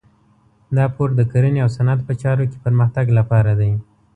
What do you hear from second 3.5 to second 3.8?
دی.